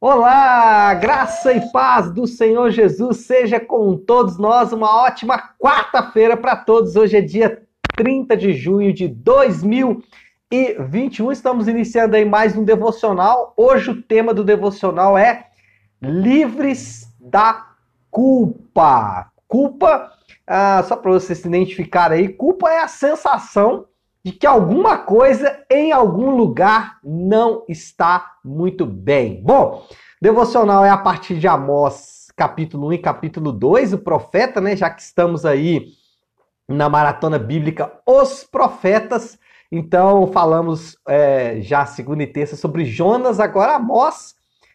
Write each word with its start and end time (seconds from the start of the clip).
Olá, 0.00 0.94
graça 0.94 1.52
e 1.52 1.72
paz 1.72 2.08
do 2.12 2.24
Senhor 2.24 2.70
Jesus 2.70 3.26
seja 3.26 3.58
com 3.58 3.96
todos 3.96 4.38
nós. 4.38 4.72
Uma 4.72 5.02
ótima 5.02 5.36
quarta-feira 5.58 6.36
para 6.36 6.54
todos. 6.54 6.94
Hoje 6.94 7.16
é 7.16 7.20
dia 7.20 7.66
30 7.96 8.36
de 8.36 8.52
junho 8.52 8.94
de 8.94 9.08
2021. 9.08 11.32
Estamos 11.32 11.66
iniciando 11.66 12.14
aí 12.14 12.24
mais 12.24 12.56
um 12.56 12.62
devocional. 12.62 13.52
Hoje 13.56 13.90
o 13.90 14.00
tema 14.00 14.32
do 14.32 14.44
devocional 14.44 15.18
é 15.18 15.48
Livres 16.00 17.12
da 17.18 17.66
Culpa. 18.08 19.32
Culpa, 19.48 20.12
ah, 20.46 20.80
só 20.86 20.94
para 20.94 21.10
vocês 21.10 21.40
se 21.40 21.48
identificarem 21.48 22.20
aí, 22.20 22.28
culpa 22.28 22.70
é 22.70 22.78
a 22.78 22.86
sensação 22.86 23.84
de 24.24 24.32
que 24.32 24.46
alguma 24.46 24.98
coisa 24.98 25.64
em 25.70 25.92
algum 25.92 26.30
lugar 26.36 26.98
não 27.02 27.64
está 27.68 28.32
muito 28.44 28.84
bem. 28.84 29.42
Bom, 29.42 29.86
devocional 30.20 30.84
é 30.84 30.90
a 30.90 30.98
partir 30.98 31.38
de 31.38 31.46
Amós, 31.46 32.28
capítulo 32.36 32.88
1 32.88 32.92
e 32.94 32.98
capítulo 32.98 33.52
2, 33.52 33.94
o 33.94 33.98
profeta, 33.98 34.60
né? 34.60 34.76
Já 34.76 34.90
que 34.90 35.02
estamos 35.02 35.44
aí 35.44 35.86
na 36.68 36.88
maratona 36.88 37.38
bíblica 37.38 37.92
Os 38.06 38.44
Profetas. 38.44 39.38
Então, 39.70 40.26
falamos 40.28 40.96
é, 41.06 41.60
já 41.60 41.86
segunda 41.86 42.22
e 42.22 42.26
terça 42.26 42.56
sobre 42.56 42.84
Jonas, 42.84 43.40
agora 43.40 43.76
Amós. 43.76 44.34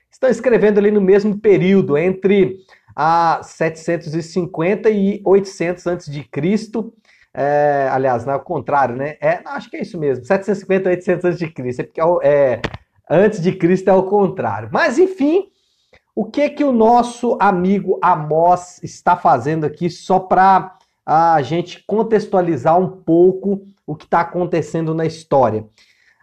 Estão 0.09 0.29
escrevendo 0.29 0.77
ali 0.77 0.91
no 0.91 1.01
mesmo 1.01 1.39
período, 1.39 1.97
entre 1.97 2.59
a 2.95 3.41
750 3.43 4.89
e 4.89 5.21
800 5.25 5.87
antes 5.87 6.11
de 6.11 6.23
Cristo. 6.23 6.93
É, 7.35 7.89
aliás, 7.91 8.25
não 8.25 8.33
é 8.33 8.35
o 8.35 8.41
contrário, 8.41 8.95
né? 8.95 9.17
É, 9.19 9.41
não, 9.41 9.53
acho 9.53 9.69
que 9.69 9.77
é 9.77 9.81
isso 9.81 9.97
mesmo. 9.99 10.23
750, 10.23 10.89
800 10.89 11.25
antes 11.25 11.39
de 11.39 11.49
Cristo. 11.49 11.79
É 11.79 11.83
porque 11.83 12.01
é, 12.01 12.05
é, 12.23 12.61
antes 13.09 13.41
de 13.41 13.51
Cristo 13.53 13.89
é 13.89 13.93
o 13.93 14.03
contrário. 14.03 14.69
Mas 14.71 14.99
enfim, 14.99 15.47
o 16.15 16.25
que 16.25 16.49
que 16.49 16.63
o 16.63 16.71
nosso 16.71 17.35
amigo 17.39 17.97
Amós 18.01 18.79
está 18.83 19.17
fazendo 19.17 19.65
aqui 19.65 19.89
só 19.89 20.19
para 20.19 20.77
a 21.05 21.41
gente 21.41 21.83
contextualizar 21.85 22.79
um 22.79 22.87
pouco 22.87 23.63
o 23.85 23.95
que 23.95 24.05
está 24.05 24.21
acontecendo 24.21 24.93
na 24.93 25.05
história? 25.05 25.65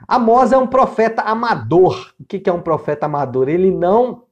Amós 0.07 0.53
é 0.53 0.57
um 0.57 0.67
profeta 0.67 1.23
amador. 1.23 2.15
O 2.21 2.25
que, 2.25 2.39
que 2.39 2.49
é 2.49 2.53
um 2.53 2.63
profeta 2.63 3.07
amador? 3.07 3.49
Ele 3.49 3.71
não 3.71 4.23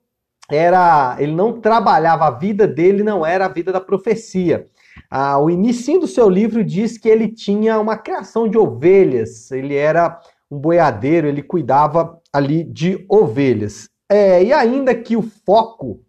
era, 0.49 1.17
ele 1.19 1.35
não 1.35 1.61
trabalhava 1.61 2.27
a 2.27 2.31
vida 2.31 2.67
dele, 2.67 3.03
não 3.03 3.27
era 3.27 3.47
a 3.47 3.49
vida 3.49 3.73
da 3.73 3.81
profecia. 3.81 4.67
Ah, 5.11 5.39
o 5.39 5.49
início 5.49 5.99
do 5.99 6.07
seu 6.07 6.29
livro 6.29 6.63
diz 6.63 6.99
que 6.99 7.09
ele 7.09 7.29
tinha 7.29 7.79
uma 7.81 7.97
criação 7.97 8.49
de 8.49 8.59
ovelhas, 8.59 9.51
ele 9.51 9.75
era 9.75 10.21
um 10.51 10.59
boiadeiro, 10.59 11.27
ele 11.27 11.43
cuidava 11.43 12.21
ali 12.33 12.63
de 12.65 13.05
ovelhas. 13.09 13.89
É, 14.09 14.43
e 14.43 14.53
ainda 14.53 14.95
que 14.95 15.17
o 15.17 15.23
foco 15.23 16.01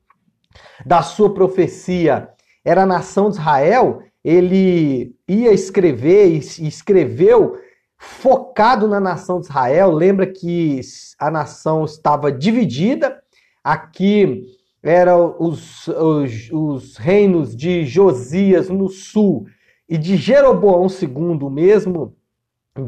da 0.86 1.02
sua 1.02 1.34
profecia 1.34 2.30
era 2.64 2.84
a 2.84 2.86
nação 2.86 3.30
de 3.30 3.38
Israel, 3.38 4.02
ele 4.24 5.16
ia 5.28 5.54
escrever 5.54 6.28
e 6.28 6.68
escreveu 6.68 7.58
focado 7.98 8.88
na 8.88 9.00
nação 9.00 9.40
de 9.40 9.48
Israel. 9.48 9.92
Lembra 9.92 10.28
que 10.28 10.82
a 11.18 11.32
nação 11.32 11.86
estava 11.86 12.32
dividida. 12.32 13.22
Aqui 13.64 14.59
eram 14.82 15.36
os, 15.40 15.88
os, 15.88 16.50
os, 16.52 16.98
reinos 16.98 17.56
de 17.56 17.86
Josias 17.86 18.70
no 18.70 18.90
sul 18.90 19.46
e 19.88 19.96
de 19.98 20.16
Jeroboão 20.16 20.88
II, 20.88 21.50
mesmo 21.50 22.16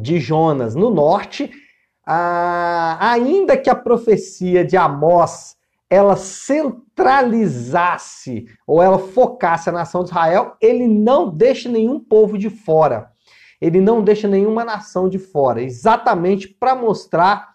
de 0.01 0.19
Jonas 0.19 0.75
no 0.75 0.89
norte, 0.89 1.51
ah, 2.05 2.97
ainda 2.99 3.57
que 3.57 3.69
a 3.69 3.75
profecia 3.75 4.63
de 4.63 4.77
Amós 4.77 5.57
ela 5.89 6.15
centralizasse 6.15 8.45
ou 8.65 8.81
ela 8.81 8.97
focasse 8.97 9.69
a 9.69 9.73
nação 9.73 10.05
de 10.05 10.11
Israel, 10.11 10.55
ele 10.61 10.87
não 10.87 11.29
deixa 11.29 11.67
nenhum 11.67 11.99
povo 11.99 12.37
de 12.37 12.49
fora. 12.49 13.11
Ele 13.59 13.81
não 13.81 14.01
deixa 14.01 14.25
nenhuma 14.25 14.63
nação 14.63 15.09
de 15.09 15.19
fora, 15.19 15.61
exatamente 15.61 16.47
para 16.47 16.73
mostrar 16.73 17.50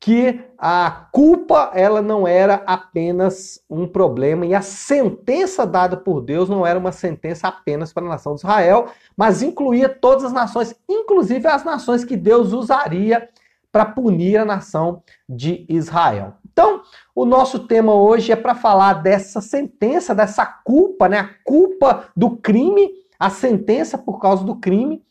que 0.00 0.40
a 0.56 1.08
culpa 1.12 1.72
ela 1.74 2.00
não 2.00 2.26
era 2.26 2.62
apenas 2.66 3.62
um 3.68 3.86
problema 3.86 4.46
e 4.46 4.54
a 4.54 4.62
sentença 4.62 5.66
dada 5.66 5.94
por 5.94 6.22
Deus 6.22 6.48
não 6.48 6.66
era 6.66 6.78
uma 6.78 6.90
sentença 6.90 7.48
apenas 7.48 7.92
para 7.92 8.06
a 8.06 8.08
nação 8.08 8.34
de 8.34 8.40
Israel, 8.40 8.88
mas 9.14 9.42
incluía 9.42 9.90
todas 9.90 10.24
as 10.24 10.32
nações, 10.32 10.74
inclusive 10.88 11.46
as 11.46 11.64
nações 11.64 12.02
que 12.02 12.16
Deus 12.16 12.54
usaria 12.54 13.28
para 13.70 13.84
punir 13.84 14.38
a 14.38 14.44
nação 14.44 15.02
de 15.28 15.66
Israel. 15.68 16.34
Então, 16.50 16.82
o 17.14 17.24
nosso 17.26 17.60
tema 17.60 17.94
hoje 17.94 18.32
é 18.32 18.36
para 18.36 18.54
falar 18.54 18.94
dessa 18.94 19.40
sentença, 19.40 20.14
dessa 20.14 20.44
culpa, 20.44 21.08
né? 21.08 21.18
A 21.18 21.30
culpa 21.44 22.08
do 22.16 22.36
crime, 22.36 22.90
a 23.18 23.30
sentença 23.30 23.96
por 23.96 24.18
causa 24.18 24.44
do 24.44 24.56
crime. 24.56 25.04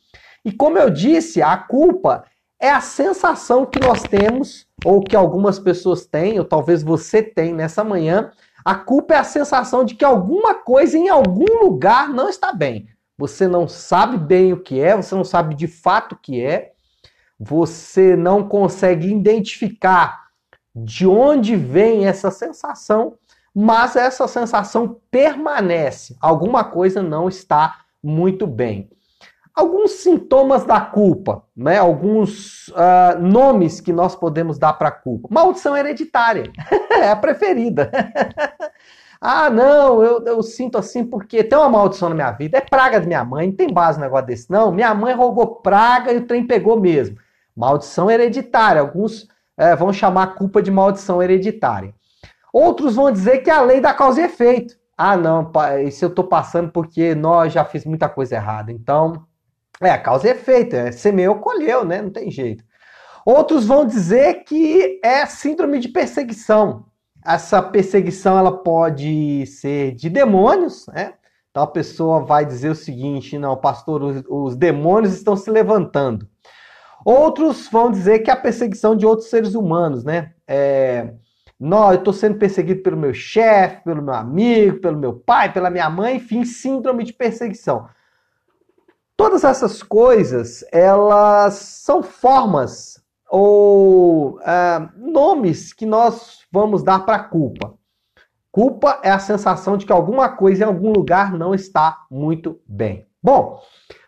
E 0.43 0.51
como 0.51 0.77
eu 0.77 0.89
disse, 0.89 1.41
a 1.41 1.55
culpa 1.55 2.25
é 2.59 2.69
a 2.69 2.81
sensação 2.81 3.65
que 3.65 3.79
nós 3.79 4.03
temos, 4.03 4.67
ou 4.85 5.01
que 5.01 5.15
algumas 5.15 5.59
pessoas 5.59 6.05
têm, 6.05 6.39
ou 6.39 6.45
talvez 6.45 6.83
você 6.83 7.21
tem 7.21 7.53
nessa 7.53 7.83
manhã. 7.83 8.31
A 8.63 8.75
culpa 8.75 9.13
é 9.13 9.17
a 9.17 9.23
sensação 9.23 9.83
de 9.83 9.95
que 9.95 10.05
alguma 10.05 10.53
coisa 10.53 10.97
em 10.97 11.09
algum 11.09 11.63
lugar 11.63 12.09
não 12.09 12.29
está 12.29 12.53
bem. 12.53 12.87
Você 13.17 13.47
não 13.47 13.67
sabe 13.67 14.17
bem 14.17 14.53
o 14.53 14.61
que 14.61 14.79
é, 14.79 14.95
você 14.95 15.13
não 15.15 15.23
sabe 15.23 15.55
de 15.55 15.67
fato 15.67 16.13
o 16.13 16.17
que 16.17 16.41
é, 16.41 16.71
você 17.39 18.15
não 18.15 18.47
consegue 18.47 19.09
identificar 19.09 20.27
de 20.75 21.07
onde 21.07 21.55
vem 21.55 22.05
essa 22.05 22.31
sensação, 22.31 23.15
mas 23.53 23.95
essa 23.95 24.27
sensação 24.27 24.99
permanece. 25.09 26.15
Alguma 26.21 26.63
coisa 26.63 27.01
não 27.01 27.27
está 27.27 27.79
muito 28.01 28.47
bem 28.47 28.89
alguns 29.59 29.91
sintomas 29.91 30.65
da 30.65 30.79
culpa, 30.79 31.43
né? 31.55 31.77
alguns 31.77 32.69
uh, 32.69 33.19
nomes 33.19 33.81
que 33.81 33.91
nós 33.91 34.15
podemos 34.15 34.57
dar 34.57 34.73
para 34.73 34.89
a 34.89 34.91
culpa. 34.91 35.27
Maldição 35.29 35.75
hereditária 35.75 36.51
é 36.91 37.11
a 37.11 37.15
preferida. 37.15 37.91
ah, 39.19 39.49
não, 39.49 40.01
eu, 40.01 40.23
eu, 40.25 40.41
sinto 40.41 40.77
assim 40.77 41.05
porque 41.05 41.43
tem 41.43 41.57
uma 41.57 41.69
maldição 41.69 42.09
na 42.09 42.15
minha 42.15 42.31
vida. 42.31 42.57
É 42.57 42.61
praga 42.61 42.99
de 42.99 43.07
minha 43.07 43.23
mãe, 43.23 43.47
não 43.47 43.55
tem 43.55 43.71
base 43.71 43.99
no 43.99 44.05
negócio 44.05 44.27
desse, 44.27 44.49
não. 44.49 44.71
Minha 44.71 44.93
mãe 44.93 45.13
rogou 45.13 45.55
praga 45.55 46.11
e 46.13 46.17
o 46.17 46.25
trem 46.25 46.47
pegou 46.47 46.79
mesmo. 46.79 47.17
Maldição 47.55 48.09
hereditária. 48.09 48.81
Alguns 48.81 49.27
é, 49.57 49.75
vão 49.75 49.91
chamar 49.91 50.23
a 50.23 50.27
culpa 50.27 50.61
de 50.61 50.71
maldição 50.71 51.21
hereditária. 51.21 51.93
Outros 52.53 52.95
vão 52.95 53.11
dizer 53.11 53.39
que 53.39 53.49
é 53.49 53.53
a 53.53 53.61
lei 53.61 53.81
da 53.81 53.93
causa 53.93 54.21
e 54.21 54.25
efeito. 54.25 54.79
Ah, 54.97 55.15
não, 55.15 55.51
isso 55.85 56.03
eu 56.03 56.09
estou 56.09 56.25
passando 56.25 56.71
porque 56.71 57.13
nós 57.15 57.53
já 57.53 57.63
fiz 57.63 57.85
muita 57.85 58.09
coisa 58.09 58.35
errada. 58.35 58.71
Então, 58.71 59.25
é, 59.81 59.91
a 59.91 59.97
causa 59.97 60.27
e 60.27 60.31
efeito, 60.31 60.75
é 60.75 60.91
semeou, 60.91 61.35
colheu, 61.35 61.85
né? 61.85 62.01
Não 62.01 62.09
tem 62.09 62.29
jeito. 62.29 62.63
Outros 63.25 63.65
vão 63.65 63.85
dizer 63.85 64.43
que 64.43 64.99
é 65.03 65.25
síndrome 65.25 65.79
de 65.79 65.89
perseguição. 65.89 66.85
Essa 67.25 67.61
perseguição 67.61 68.37
ela 68.37 68.63
pode 68.63 69.45
ser 69.45 69.93
de 69.93 70.09
demônios, 70.09 70.87
né? 70.87 71.13
Então 71.51 71.63
a 71.63 71.67
pessoa 71.67 72.21
vai 72.21 72.45
dizer 72.45 72.69
o 72.69 72.75
seguinte: 72.75 73.37
não, 73.37 73.55
pastor, 73.55 74.03
os, 74.03 74.23
os 74.29 74.55
demônios 74.55 75.13
estão 75.13 75.35
se 75.35 75.49
levantando. 75.49 76.27
Outros 77.05 77.69
vão 77.71 77.89
dizer 77.89 78.19
que 78.19 78.29
é 78.29 78.33
a 78.33 78.37
perseguição 78.37 78.95
de 78.95 79.05
outros 79.05 79.29
seres 79.29 79.55
humanos, 79.55 80.03
né? 80.03 80.33
É, 80.47 81.13
não, 81.59 81.91
eu 81.91 81.99
estou 81.99 82.13
sendo 82.13 82.37
perseguido 82.37 82.81
pelo 82.81 82.97
meu 82.97 83.13
chefe, 83.13 83.83
pelo 83.83 84.01
meu 84.01 84.13
amigo, 84.13 84.79
pelo 84.79 84.97
meu 84.97 85.13
pai, 85.13 85.51
pela 85.51 85.69
minha 85.69 85.89
mãe, 85.89 86.15
enfim, 86.15 86.45
síndrome 86.45 87.03
de 87.03 87.13
perseguição. 87.13 87.87
Todas 89.19 89.43
essas 89.43 89.83
coisas, 89.83 90.63
elas 90.71 91.55
são 91.55 92.01
formas 92.01 93.03
ou 93.29 94.39
é, 94.39 94.87
nomes 94.95 95.73
que 95.73 95.85
nós 95.85 96.45
vamos 96.49 96.81
dar 96.83 97.05
para 97.05 97.19
culpa. 97.19 97.73
Culpa 98.49 99.01
é 99.03 99.11
a 99.11 99.19
sensação 99.19 99.75
de 99.75 99.85
que 99.85 99.91
alguma 99.91 100.29
coisa 100.29 100.63
em 100.63 100.67
algum 100.67 100.93
lugar 100.93 101.33
não 101.33 101.53
está 101.53 102.05
muito 102.09 102.61
bem. 102.65 103.09
Bom, 103.21 103.59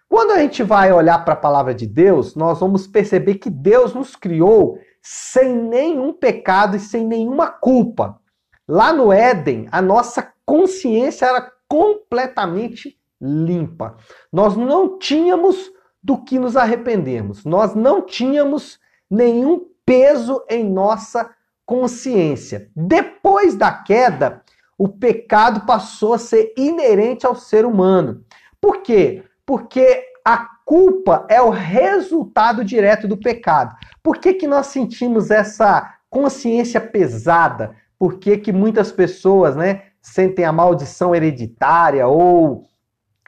quando 0.07 0.31
a 0.31 0.39
gente 0.39 0.63
vai 0.63 0.93
olhar 0.93 1.25
para 1.25 1.33
a 1.33 1.41
palavra 1.41 1.75
de 1.75 1.85
Deus, 1.85 2.33
nós 2.33 2.61
vamos 2.61 2.87
perceber 2.87 3.35
que 3.35 3.49
Deus 3.49 3.93
nos 3.93 4.15
criou 4.15 4.79
sem 5.01 5.53
nenhum 5.53 6.13
pecado 6.13 6.77
e 6.77 6.79
sem 6.79 7.05
nenhuma 7.05 7.47
culpa. 7.47 8.17
Lá 8.65 8.93
no 8.93 9.11
Éden, 9.11 9.67
a 9.73 9.81
nossa 9.81 10.31
consciência 10.45 11.25
era 11.25 11.51
completamente 11.67 13.00
limpa. 13.21 13.95
Nós 14.31 14.55
não 14.55 14.97
tínhamos 14.97 15.71
do 16.03 16.17
que 16.17 16.39
nos 16.39 16.57
arrependermos. 16.57 17.45
Nós 17.45 17.75
não 17.75 18.01
tínhamos 18.01 18.79
nenhum 19.09 19.65
peso 19.85 20.43
em 20.49 20.63
nossa 20.63 21.29
consciência. 21.65 22.69
Depois 22.75 23.55
da 23.55 23.71
queda, 23.71 24.41
o 24.77 24.87
pecado 24.87 25.65
passou 25.65 26.13
a 26.13 26.17
ser 26.17 26.53
inerente 26.57 27.25
ao 27.25 27.35
ser 27.35 27.65
humano. 27.65 28.23
Por 28.59 28.81
quê? 28.81 29.23
Porque 29.45 30.03
a 30.25 30.47
culpa 30.65 31.25
é 31.29 31.41
o 31.41 31.49
resultado 31.49 32.63
direto 32.63 33.07
do 33.07 33.17
pecado. 33.17 33.75
Por 34.01 34.17
que, 34.17 34.33
que 34.33 34.47
nós 34.47 34.67
sentimos 34.67 35.29
essa 35.29 35.95
consciência 36.09 36.81
pesada? 36.81 37.75
por 38.01 38.17
que, 38.17 38.35
que 38.35 38.51
muitas 38.51 38.91
pessoas 38.91 39.55
né, 39.55 39.83
sentem 40.01 40.43
a 40.43 40.51
maldição 40.51 41.13
hereditária, 41.13 42.07
ou, 42.07 42.63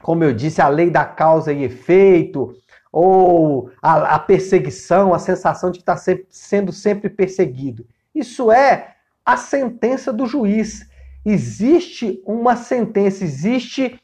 como 0.03 0.23
eu 0.23 0.33
disse, 0.33 0.61
a 0.61 0.67
lei 0.67 0.89
da 0.89 1.05
causa 1.05 1.53
e 1.53 1.63
efeito, 1.63 2.53
ou 2.91 3.71
a, 3.81 4.15
a 4.15 4.19
perseguição, 4.19 5.13
a 5.13 5.17
sensação 5.17 5.71
de 5.71 5.79
estar 5.79 5.95
sempre, 5.95 6.27
sendo 6.29 6.71
sempre 6.73 7.09
perseguido. 7.09 7.87
Isso 8.13 8.51
é 8.51 8.95
a 9.25 9.37
sentença 9.37 10.11
do 10.11 10.27
juiz. 10.27 10.87
Existe 11.25 12.21
uma 12.25 12.57
sentença, 12.57 13.23
existe 13.23 13.97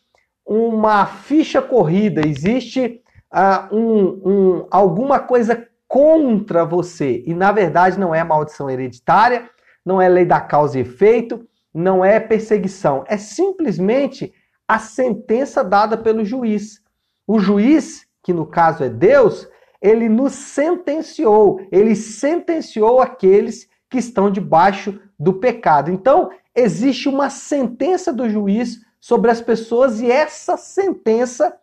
uma 0.45 1.05
ficha 1.05 1.61
corrida, 1.61 2.25
existe 2.25 3.03
uh, 3.31 3.75
um, 3.75 4.21
um, 4.25 4.67
alguma 4.71 5.19
coisa 5.19 5.67
contra 5.85 6.63
você. 6.63 7.21
E 7.27 7.33
na 7.33 7.51
verdade 7.51 7.99
não 7.99 8.15
é 8.15 8.23
maldição 8.23 8.69
hereditária, 8.69 9.49
não 9.85 10.01
é 10.01 10.07
lei 10.07 10.25
da 10.25 10.39
causa 10.39 10.79
e 10.79 10.81
efeito, 10.81 11.45
não 11.73 12.05
é 12.05 12.21
perseguição. 12.21 13.03
É 13.05 13.17
simplesmente 13.17 14.33
a 14.69 14.77
sentença 14.77 15.63
dada 15.63 15.97
pelo 15.97 16.23
juiz. 16.23 16.79
O 17.25 17.39
juiz, 17.39 18.05
que 18.21 18.31
no 18.31 18.45
caso 18.45 18.83
é 18.83 18.89
Deus, 18.89 19.47
ele 19.81 20.07
nos 20.07 20.33
sentenciou, 20.33 21.59
ele 21.71 21.95
sentenciou 21.95 23.01
aqueles 23.01 23.67
que 23.89 23.97
estão 23.97 24.29
debaixo 24.29 25.01
do 25.17 25.33
pecado. 25.33 25.89
Então, 25.89 26.29
existe 26.53 27.09
uma 27.09 27.31
sentença 27.31 28.13
do 28.13 28.29
juiz 28.29 28.79
sobre 28.99 29.31
as 29.31 29.41
pessoas 29.41 30.01
e 30.01 30.11
essa 30.11 30.55
sentença 30.55 31.57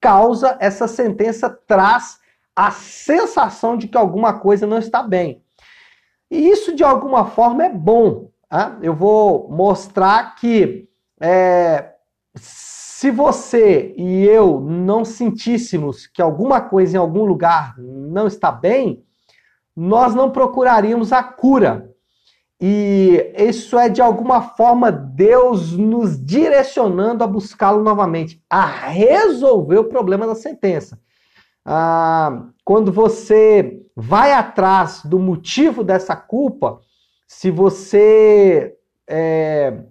causa, 0.00 0.56
essa 0.58 0.88
sentença 0.88 1.50
traz 1.50 2.18
a 2.54 2.70
sensação 2.70 3.76
de 3.76 3.86
que 3.86 3.98
alguma 3.98 4.38
coisa 4.38 4.66
não 4.66 4.78
está 4.78 5.02
bem. 5.02 5.42
E 6.30 6.48
isso, 6.48 6.74
de 6.74 6.82
alguma 6.82 7.26
forma, 7.26 7.66
é 7.66 7.68
bom. 7.68 8.30
Tá? 8.48 8.78
Eu 8.80 8.94
vou 8.94 9.46
mostrar 9.50 10.36
que 10.36 10.88
é, 11.20 11.95
se 12.36 13.10
você 13.10 13.94
e 13.96 14.24
eu 14.24 14.60
não 14.60 15.04
sentíssemos 15.04 16.06
que 16.06 16.22
alguma 16.22 16.60
coisa 16.60 16.96
em 16.96 17.00
algum 17.00 17.24
lugar 17.24 17.74
não 17.78 18.26
está 18.26 18.50
bem, 18.50 19.04
nós 19.74 20.14
não 20.14 20.30
procuraríamos 20.30 21.12
a 21.12 21.22
cura. 21.22 21.90
E 22.58 23.34
isso 23.36 23.78
é 23.78 23.90
de 23.90 24.00
alguma 24.00 24.40
forma 24.40 24.90
Deus 24.90 25.72
nos 25.72 26.18
direcionando 26.18 27.22
a 27.22 27.26
buscá-lo 27.26 27.82
novamente, 27.82 28.42
a 28.48 28.64
resolver 28.64 29.78
o 29.78 29.88
problema 29.88 30.26
da 30.26 30.34
sentença. 30.34 30.98
Ah, 31.64 32.44
quando 32.64 32.90
você 32.90 33.82
vai 33.94 34.32
atrás 34.32 35.02
do 35.04 35.18
motivo 35.18 35.84
dessa 35.84 36.16
culpa, 36.16 36.80
se 37.26 37.50
você 37.50 38.74
é, 39.06 39.82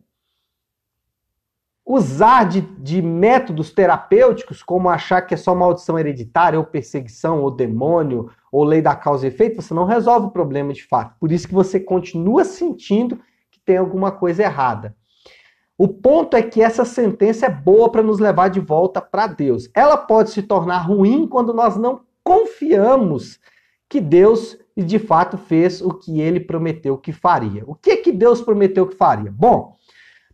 usar 1.85 2.45
de, 2.45 2.61
de, 2.61 3.01
métodos 3.01 3.71
terapêuticos, 3.71 4.63
como 4.63 4.89
achar 4.89 5.21
que 5.21 5.35
é 5.35 5.37
só 5.37 5.53
maldição 5.53 5.99
hereditária, 5.99 6.57
ou 6.57 6.65
perseguição, 6.65 7.41
ou 7.41 7.51
demônio, 7.51 8.31
ou 8.51 8.63
lei 8.63 8.81
da 8.81 8.95
causa 8.95 9.25
e 9.25 9.29
efeito, 9.29 9.61
você 9.61 9.73
não 9.73 9.85
resolve 9.85 10.27
o 10.27 10.31
problema 10.31 10.73
de 10.73 10.83
fato. 10.83 11.15
Por 11.19 11.31
isso 11.31 11.47
que 11.47 11.53
você 11.53 11.79
continua 11.79 12.43
sentindo 12.43 13.19
que 13.51 13.59
tem 13.59 13.77
alguma 13.77 14.11
coisa 14.11 14.43
errada. 14.43 14.95
O 15.77 15.87
ponto 15.87 16.35
é 16.35 16.41
que 16.41 16.61
essa 16.61 16.85
sentença 16.85 17.45
é 17.45 17.49
boa 17.49 17.91
para 17.91 18.01
nos 18.01 18.17
levar 18.17 18.47
de 18.47 18.61
volta 18.61 19.01
para 19.01 19.27
Deus. 19.27 19.69
Ela 19.75 19.97
pode 19.97 20.31
se 20.31 20.41
tornar 20.41 20.79
ruim 20.79 21.27
quando 21.27 21.53
nós 21.53 21.75
não 21.75 22.01
confiamos 22.23 23.39
que 23.87 23.99
Deus 23.99 24.57
de 24.75 24.97
fato 24.97 25.37
fez 25.37 25.81
o 25.81 25.89
que 25.89 26.19
ele 26.19 26.39
prometeu 26.39 26.97
que 26.97 27.11
faria. 27.11 27.63
O 27.67 27.75
que 27.75 27.97
que 27.97 28.11
Deus 28.11 28.41
prometeu 28.41 28.87
que 28.87 28.95
faria? 28.95 29.31
Bom, 29.31 29.75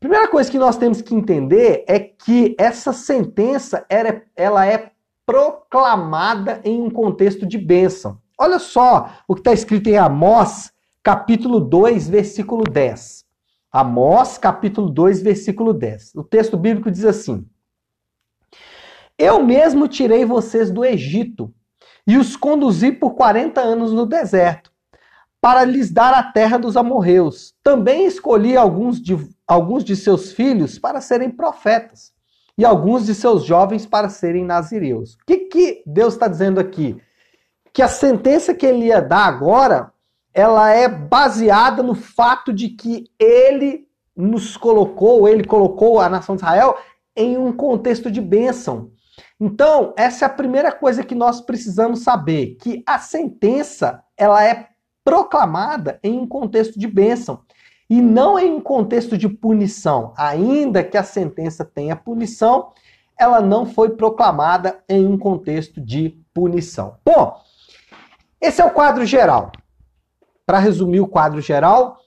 Primeira 0.02 0.28
coisa 0.28 0.50
que 0.50 0.58
nós 0.58 0.78
temos 0.78 1.00
que 1.00 1.14
entender 1.14 1.86
é 1.88 2.00
que 2.00 2.56
essa 2.58 2.92
sentença 2.92 3.86
era, 3.88 4.24
ela 4.36 4.66
é 4.66 4.94
proclamada 5.28 6.60
em 6.64 6.82
um 6.82 6.90
contexto 6.90 7.46
de 7.46 7.60
bênção. 7.60 8.20
Olha 8.36 8.58
só 8.58 9.12
o 9.28 9.36
que 9.36 9.42
está 9.42 9.54
escrito 9.54 9.90
em 9.90 10.00
Amós, 10.00 10.74
capítulo 11.04 11.60
2, 11.60 12.10
versículo 12.10 12.64
10. 12.64 13.24
Amós, 13.72 14.40
capítulo 14.40 14.90
2, 14.90 15.22
versículo 15.22 15.72
10. 15.72 16.16
O 16.16 16.24
texto 16.24 16.58
bíblico 16.58 16.90
diz 16.90 17.06
assim: 17.06 17.48
Eu 19.16 19.44
mesmo 19.44 19.88
tirei 19.88 20.26
vocês 20.26 20.72
do 20.72 20.84
Egito 20.84 21.54
e 22.08 22.18
os 22.18 22.36
conduzi 22.36 22.92
por 22.92 23.12
40 23.12 23.62
anos 23.62 23.94
no 23.94 24.08
deserto, 24.08 24.72
para 25.40 25.64
lhes 25.64 25.92
dar 25.92 26.16
a 26.16 26.24
terra 26.24 26.58
dos 26.58 26.76
amorreus. 26.76 27.54
Também 27.64 28.08
escolhi 28.08 28.58
alguns 28.58 29.00
de 29.00 29.16
alguns 29.52 29.84
de 29.84 29.98
seus 29.98 30.32
filhos 30.32 30.80
para 30.80 31.02
serem 31.02 31.30
profetas 31.30 32.14
e 32.58 32.64
alguns 32.64 33.06
de 33.06 33.14
seus 33.14 33.44
jovens 33.44 33.86
para 33.86 34.08
serem 34.08 34.46
nazireus. 34.46 35.16
O 35.16 35.26
que, 35.28 35.38
que 35.40 35.84
Deus 35.86 36.14
está 36.14 36.30
dizendo 36.30 36.58
aqui? 36.58 36.98
Que 37.74 37.82
a 37.82 37.90
sentença 37.90 38.54
que 38.54 38.66
ele 38.66 38.86
ia 38.86 39.02
dar 39.02 39.26
agora, 39.26 39.92
ela 40.34 40.70
é 40.70 40.88
baseada 40.88 41.84
no 41.84 41.94
fato 41.94 42.54
de 42.54 42.70
que 42.70 43.10
ele 43.20 43.86
nos 44.16 44.56
colocou, 44.56 45.28
ele 45.28 45.44
colocou 45.44 46.00
a 46.00 46.08
nação 46.08 46.36
de 46.36 46.44
Israel 46.44 46.78
em 47.14 47.38
um 47.38 47.52
contexto 47.52 48.10
de 48.10 48.22
bênção. 48.22 48.92
Então, 49.38 49.94
essa 49.98 50.24
é 50.24 50.28
a 50.28 50.30
primeira 50.30 50.72
coisa 50.72 51.04
que 51.04 51.16
nós 51.16 51.42
precisamos 51.42 52.04
saber, 52.04 52.56
que 52.62 52.84
a 52.86 52.98
sentença, 53.00 54.02
ela 54.16 54.42
é 54.46 54.70
proclamada 55.04 56.00
em 56.02 56.18
um 56.18 56.28
contexto 56.28 56.80
de 56.80 56.88
bênção 56.88 57.42
e 57.92 58.02
não 58.02 58.40
em 58.40 58.54
um 58.54 58.62
contexto 58.62 59.18
de 59.18 59.28
punição. 59.28 60.14
Ainda 60.16 60.82
que 60.82 60.98
a 60.98 61.04
sentença 61.04 61.66
tenha 61.66 61.94
punição, 61.94 62.70
ela 63.20 63.42
não 63.42 63.66
foi 63.66 63.90
proclamada 63.90 64.82
em 64.88 65.06
um 65.06 65.18
contexto 65.18 65.82
de 65.82 66.18
punição. 66.34 66.96
Bom, 67.04 67.38
esse 68.40 68.62
é 68.62 68.66
o 68.66 68.72
quadro 68.72 69.06
geral. 69.06 69.52
Para 70.46 70.58
resumir 70.58 71.02
o 71.02 71.08
quadro 71.08 71.42
geral, 71.42 71.98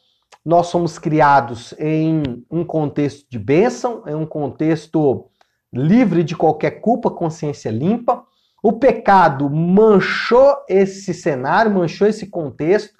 nós 0.42 0.68
somos 0.68 0.98
criados 0.98 1.74
em 1.78 2.42
um 2.50 2.64
contexto 2.64 3.26
de 3.28 3.38
bênção, 3.38 4.04
em 4.06 4.14
um 4.14 4.24
contexto 4.24 5.28
livre 5.70 6.24
de 6.24 6.34
qualquer 6.34 6.80
culpa, 6.80 7.10
consciência 7.10 7.68
limpa. 7.68 8.24
O 8.62 8.72
pecado 8.72 9.50
manchou 9.50 10.56
esse 10.66 11.12
cenário, 11.12 11.70
manchou 11.70 12.08
esse 12.08 12.26
contexto, 12.26 12.94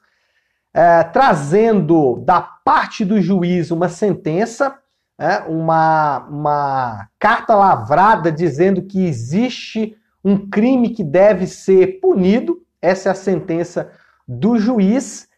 é, 0.75 1.05
trazendo 1.05 2.21
da 2.25 2.41
parte 2.41 3.05
do 3.05 3.23
juiz 3.23 3.71
uma 3.71 3.89
sentença, 3.89 4.77
é, 5.17 5.39
uma, 5.43 6.27
uma 6.29 7.09
carta 7.19 7.55
lavrada 7.55 8.33
dizendo 8.33 8.83
que 8.83 9.07
existe 9.07 9.97
um 10.25 10.51
crime 10.51 10.91
que 10.91 11.05
deve 11.05 11.47
ser 11.47 12.01
punido. 12.01 12.61
Essa 12.83 13.11
é 13.11 13.13
a 13.13 13.15
sentença 13.15 13.93
do 14.27 14.59
juiz. 14.59 15.29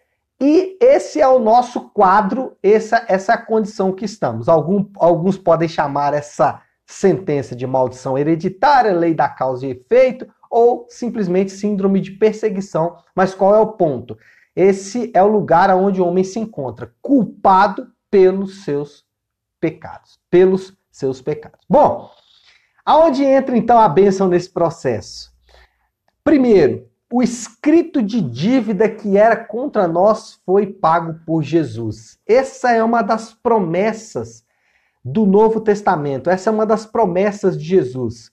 E 0.40 0.76
esse 0.80 1.20
é 1.20 1.28
o 1.28 1.38
nosso 1.38 1.88
quadro, 1.90 2.56
essa, 2.62 3.04
essa 3.08 3.32
é 3.32 3.34
a 3.34 3.42
condição 3.42 3.92
que 3.92 4.04
estamos. 4.04 4.48
Algum, 4.48 4.86
alguns 4.96 5.38
podem 5.38 5.68
chamar 5.68 6.12
essa 6.14 6.60
sentença 6.86 7.56
de 7.56 7.66
maldição 7.66 8.16
hereditária, 8.16 8.92
lei 8.92 9.14
da 9.14 9.28
causa 9.28 9.66
e 9.66 9.70
efeito, 9.70 10.26
ou 10.50 10.86
simplesmente 10.88 11.50
síndrome 11.50 12.00
de 12.00 12.12
perseguição. 12.12 12.96
Mas 13.14 13.34
qual 13.34 13.54
é 13.54 13.58
o 13.58 13.72
ponto? 13.72 14.16
Esse 14.56 15.10
é 15.12 15.22
o 15.22 15.28
lugar 15.28 15.68
onde 15.76 16.00
o 16.00 16.06
homem 16.06 16.24
se 16.24 16.38
encontra, 16.38 16.94
culpado 17.02 17.92
pelos 18.10 18.64
seus 18.64 19.04
pecados, 19.60 20.18
pelos 20.30 20.74
seus 20.90 21.20
pecados. 21.20 21.60
Bom, 21.68 22.10
aonde 22.82 23.22
entra 23.22 23.54
então 23.54 23.78
a 23.78 23.86
bênção 23.86 24.28
nesse 24.28 24.48
processo? 24.48 25.30
Primeiro, 26.24 26.88
o 27.12 27.22
escrito 27.22 28.02
de 28.02 28.20
dívida 28.20 28.88
que 28.88 29.16
era 29.16 29.36
contra 29.36 29.86
nós 29.86 30.40
foi 30.46 30.66
pago 30.66 31.20
por 31.26 31.42
Jesus. 31.42 32.18
Essa 32.26 32.72
é 32.72 32.82
uma 32.82 33.02
das 33.02 33.34
promessas 33.34 34.44
do 35.04 35.24
Novo 35.24 35.60
Testamento. 35.60 36.30
Essa 36.30 36.50
é 36.50 36.52
uma 36.52 36.66
das 36.66 36.84
promessas 36.84 37.56
de 37.56 37.64
Jesus. 37.64 38.32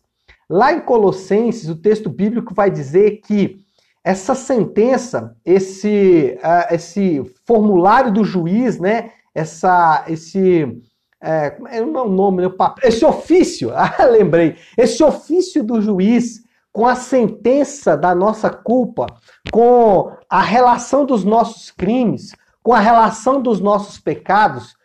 Lá 0.49 0.73
em 0.73 0.81
Colossenses, 0.81 1.69
o 1.69 1.75
texto 1.75 2.09
bíblico 2.09 2.53
vai 2.53 2.71
dizer 2.71 3.21
que 3.21 3.62
essa 4.03 4.35
sentença, 4.35 5.35
esse, 5.45 6.37
uh, 6.43 6.73
esse 6.73 7.23
formulário 7.45 8.11
do 8.11 8.23
juiz, 8.23 8.79
né? 8.79 9.11
Essa, 9.33 10.03
esse, 10.07 10.81
é, 11.21 11.57
é 11.69 11.81
o 11.81 11.91
meu 11.91 12.09
nome, 12.09 12.41
meu 12.41 12.51
papel, 12.51 12.87
esse 12.87 13.05
ofício, 13.05 13.71
ah, 13.73 14.03
lembrei, 14.05 14.57
esse 14.77 15.03
ofício 15.03 15.63
do 15.63 15.81
juiz 15.81 16.43
com 16.71 16.85
a 16.85 16.95
sentença 16.95 17.95
da 17.95 18.13
nossa 18.13 18.49
culpa, 18.49 19.05
com 19.51 20.11
a 20.29 20.41
relação 20.41 21.05
dos 21.05 21.23
nossos 21.23 21.71
crimes, 21.71 22.35
com 22.61 22.73
a 22.73 22.79
relação 22.79 23.41
dos 23.41 23.59
nossos 23.59 23.99
pecados, 23.99 24.75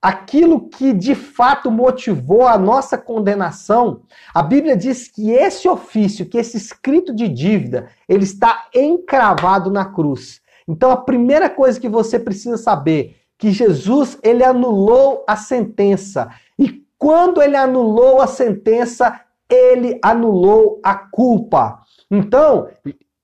aquilo 0.00 0.68
que 0.68 0.92
de 0.92 1.14
fato 1.14 1.70
motivou 1.70 2.46
a 2.46 2.56
nossa 2.56 2.96
condenação, 2.96 4.02
a 4.32 4.42
Bíblia 4.42 4.76
diz 4.76 5.08
que 5.08 5.30
esse 5.30 5.68
ofício, 5.68 6.26
que 6.26 6.38
esse 6.38 6.56
escrito 6.56 7.14
de 7.14 7.28
dívida, 7.28 7.88
ele 8.08 8.24
está 8.24 8.68
encravado 8.74 9.70
na 9.70 9.84
cruz. 9.84 10.40
Então 10.68 10.90
a 10.90 10.96
primeira 10.96 11.50
coisa 11.50 11.80
que 11.80 11.88
você 11.88 12.18
precisa 12.18 12.56
saber, 12.56 13.16
que 13.36 13.50
Jesus 13.50 14.18
ele 14.22 14.44
anulou 14.44 15.24
a 15.26 15.36
sentença. 15.36 16.28
E 16.58 16.82
quando 16.96 17.42
ele 17.42 17.56
anulou 17.56 18.20
a 18.20 18.26
sentença, 18.26 19.20
ele 19.48 19.98
anulou 20.02 20.80
a 20.82 20.94
culpa. 20.94 21.80
Então, 22.10 22.68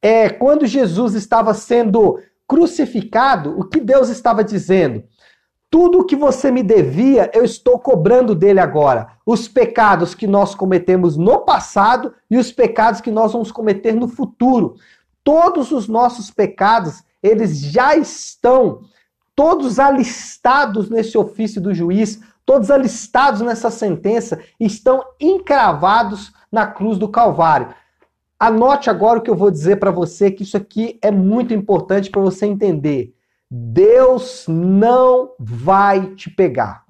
é, 0.00 0.28
quando 0.28 0.66
Jesus 0.66 1.14
estava 1.14 1.52
sendo 1.54 2.18
crucificado, 2.46 3.58
o 3.58 3.64
que 3.64 3.80
Deus 3.80 4.08
estava 4.08 4.44
dizendo? 4.44 5.02
Tudo 5.74 5.98
o 5.98 6.04
que 6.04 6.14
você 6.14 6.52
me 6.52 6.62
devia, 6.62 7.28
eu 7.34 7.44
estou 7.44 7.80
cobrando 7.80 8.32
dele 8.32 8.60
agora. 8.60 9.08
Os 9.26 9.48
pecados 9.48 10.14
que 10.14 10.24
nós 10.24 10.54
cometemos 10.54 11.16
no 11.16 11.40
passado 11.40 12.14
e 12.30 12.38
os 12.38 12.52
pecados 12.52 13.00
que 13.00 13.10
nós 13.10 13.32
vamos 13.32 13.50
cometer 13.50 13.92
no 13.92 14.06
futuro. 14.06 14.76
Todos 15.24 15.72
os 15.72 15.88
nossos 15.88 16.30
pecados, 16.30 17.02
eles 17.20 17.58
já 17.58 17.96
estão 17.96 18.82
todos 19.34 19.80
alistados 19.80 20.88
nesse 20.88 21.18
ofício 21.18 21.60
do 21.60 21.74
juiz, 21.74 22.20
todos 22.46 22.70
alistados 22.70 23.40
nessa 23.40 23.68
sentença, 23.68 24.40
estão 24.60 25.02
encravados 25.18 26.32
na 26.52 26.68
cruz 26.68 26.98
do 26.98 27.08
Calvário. 27.08 27.74
Anote 28.38 28.88
agora 28.88 29.18
o 29.18 29.22
que 29.22 29.30
eu 29.30 29.34
vou 29.34 29.50
dizer 29.50 29.80
para 29.80 29.90
você, 29.90 30.30
que 30.30 30.44
isso 30.44 30.56
aqui 30.56 31.00
é 31.02 31.10
muito 31.10 31.52
importante 31.52 32.10
para 32.12 32.22
você 32.22 32.46
entender. 32.46 33.12
Deus 33.56 34.46
não 34.48 35.30
vai 35.38 36.06
te 36.16 36.28
pegar. 36.28 36.82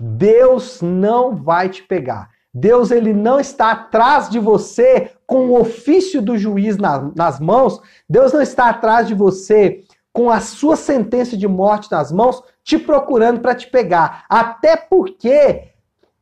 Deus 0.00 0.82
não 0.82 1.36
vai 1.36 1.68
te 1.68 1.80
pegar. 1.80 2.28
Deus 2.52 2.90
ele 2.90 3.12
não 3.12 3.38
está 3.38 3.70
atrás 3.70 4.28
de 4.28 4.40
você 4.40 5.12
com 5.24 5.46
o 5.46 5.60
ofício 5.60 6.20
do 6.20 6.36
juiz 6.36 6.76
na, 6.76 7.08
nas 7.14 7.38
mãos. 7.38 7.80
Deus 8.10 8.32
não 8.32 8.42
está 8.42 8.68
atrás 8.68 9.06
de 9.06 9.14
você 9.14 9.84
com 10.12 10.28
a 10.28 10.40
sua 10.40 10.74
sentença 10.74 11.36
de 11.36 11.46
morte 11.46 11.88
nas 11.92 12.10
mãos, 12.10 12.42
te 12.64 12.76
procurando 12.80 13.40
para 13.40 13.54
te 13.54 13.70
pegar. 13.70 14.24
Até 14.28 14.76
porque 14.76 15.68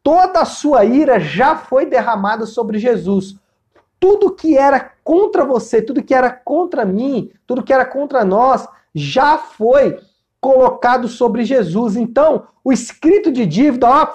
toda 0.02 0.42
a 0.42 0.44
sua 0.44 0.84
ira 0.84 1.18
já 1.18 1.56
foi 1.56 1.86
derramada 1.86 2.44
sobre 2.44 2.78
Jesus. 2.78 3.34
Tudo 3.98 4.34
que 4.34 4.58
era 4.58 4.92
contra 5.02 5.42
você, 5.42 5.80
tudo 5.80 6.02
que 6.02 6.14
era 6.14 6.30
contra 6.30 6.84
mim, 6.84 7.30
tudo 7.46 7.62
que 7.62 7.72
era 7.72 7.86
contra 7.86 8.26
nós, 8.26 8.68
já 8.94 9.38
foi 9.38 9.98
colocado 10.40 11.06
sobre 11.08 11.44
Jesus. 11.44 11.96
Então, 11.96 12.46
o 12.64 12.72
escrito 12.72 13.30
de 13.30 13.44
dívida 13.44 13.88
ó, 13.88 14.08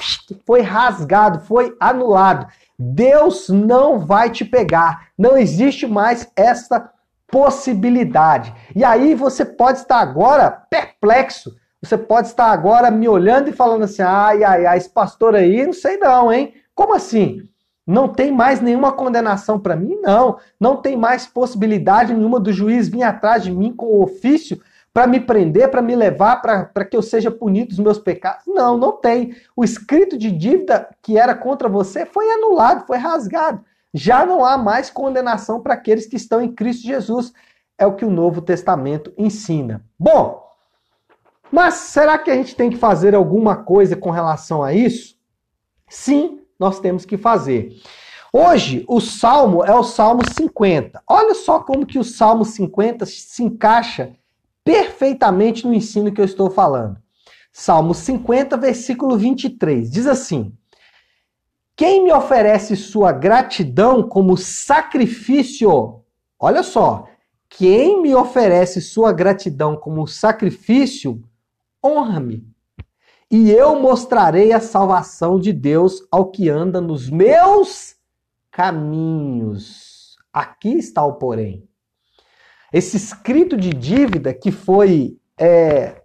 foi 0.46 0.62
rasgado, 0.62 1.46
foi 1.46 1.76
anulado. 1.80 2.48
Deus 2.78 3.50
não 3.50 4.00
vai 4.00 4.30
te 4.30 4.44
pegar. 4.44 5.10
Não 5.18 5.38
existe 5.38 5.88
mais 5.88 6.30
esta 6.36 6.92
possibilidade. 7.28 8.54
E 8.76 8.84
aí 8.84 9.14
você 9.14 9.46
pode 9.46 9.80
estar 9.80 10.00
agora 10.00 10.50
perplexo. 10.50 11.56
Você 11.82 11.98
pode 11.98 12.28
estar 12.28 12.52
agora 12.52 12.90
me 12.90 13.08
olhando 13.08 13.50
e 13.50 13.54
falando 13.54 13.84
assim: 13.84 14.02
ai, 14.02 14.44
ai, 14.44 14.66
ai, 14.66 14.78
esse 14.78 14.90
pastor 14.90 15.36
aí, 15.36 15.66
não 15.66 15.74
sei 15.74 15.98
não, 15.98 16.34
hein? 16.34 16.54
Como 16.74 16.96
assim? 16.96 17.48
Não 17.86 18.08
tem 18.08 18.32
mais 18.32 18.62
nenhuma 18.62 18.92
condenação 18.92 19.60
para 19.60 19.76
mim? 19.76 20.00
Não. 20.02 20.38
Não 20.60 20.78
tem 20.78 20.98
mais 20.98 21.28
possibilidade 21.28 22.14
nenhuma 22.14 22.40
do 22.40 22.52
juiz 22.52 22.88
vir 22.88 23.04
atrás 23.04 23.44
de 23.44 23.52
mim 23.52 23.72
com 23.72 23.86
o 23.86 24.04
ofício 24.04 24.60
para 24.92 25.06
me 25.06 25.20
prender, 25.20 25.70
para 25.70 25.82
me 25.82 25.94
levar, 25.94 26.38
para 26.38 26.86
que 26.86 26.96
eu 26.96 27.02
seja 27.02 27.30
punido 27.30 27.70
dos 27.70 27.80
meus 27.80 28.00
pecados? 28.00 28.46
Não, 28.48 28.78
não 28.78 28.94
tem. 28.94 29.36
O 29.56 29.64
escrito 29.64 30.18
de 30.18 30.32
dívida 30.32 30.90
que 31.02 31.18
era 31.18 31.36
contra 31.36 31.68
você 31.68 32.06
foi 32.06 32.32
anulado, 32.32 32.88
foi 32.88 32.98
rasgado. 32.98 33.64
Já 33.94 34.26
não 34.26 34.44
há 34.44 34.58
mais 34.58 34.90
condenação 34.90 35.60
para 35.60 35.74
aqueles 35.74 36.06
que 36.06 36.16
estão 36.16 36.42
em 36.42 36.52
Cristo 36.52 36.88
Jesus. 36.88 37.34
É 37.78 37.86
o 37.86 37.96
que 37.96 38.06
o 38.06 38.10
Novo 38.10 38.42
Testamento 38.42 39.14
ensina. 39.18 39.84
Bom, 40.00 40.46
mas 41.52 41.74
será 41.76 42.18
que 42.18 42.32
a 42.32 42.36
gente 42.36 42.56
tem 42.56 42.70
que 42.70 42.78
fazer 42.78 43.14
alguma 43.14 43.58
coisa 43.58 43.96
com 43.96 44.10
relação 44.10 44.64
a 44.64 44.74
isso? 44.74 45.16
Sim, 45.90 46.40
nós 46.60 46.80
temos 46.80 47.06
que 47.06 47.18
fazer. 47.18 47.76
Hoje, 48.32 48.84
o 48.88 49.00
salmo 49.00 49.64
é 49.64 49.74
o 49.74 49.84
Salmo 49.84 50.22
50. 50.30 51.02
Olha 51.08 51.34
só 51.34 51.60
como 51.60 51.86
que 51.86 51.98
o 51.98 52.04
Salmo 52.04 52.44
50 52.44 53.06
se 53.06 53.44
encaixa 53.44 54.14
perfeitamente 54.64 55.66
no 55.66 55.74
ensino 55.74 56.12
que 56.12 56.20
eu 56.20 56.26
estou 56.26 56.50
falando. 56.50 56.98
Salmo 57.52 57.94
50, 57.94 58.58
versículo 58.58 59.18
23. 59.18 59.90
Diz 59.90 60.08
assim: 60.08 60.54
Quem 61.76 62.04
me 62.04 62.12
oferece 62.12 62.76
sua 62.76 63.14
gratidão 63.14 64.04
como 64.04 64.36
sacrifício? 64.36 66.02
Olha 66.38 66.64
só. 66.64 67.08
Quem 67.48 68.02
me 68.02 68.14
oferece 68.14 68.82
sua 68.82 69.14
gratidão 69.14 69.78
como 69.78 70.06
sacrifício, 70.08 71.24
honra-me 71.82 72.55
e 73.38 73.52
eu 73.52 73.78
mostrarei 73.82 74.54
a 74.54 74.62
salvação 74.62 75.38
de 75.38 75.52
Deus 75.52 76.08
ao 76.10 76.32
que 76.32 76.50
anda 76.50 76.80
nos 76.80 77.10
meus 77.10 77.98
caminhos. 78.50 80.16
Aqui 80.32 80.78
está 80.78 81.04
o 81.04 81.16
porém. 81.16 81.68
Esse 82.72 82.96
escrito 82.96 83.58
de 83.58 83.72
dívida 83.72 84.34
que 84.34 84.54
foi 84.54 85.18
é, 85.38 86.02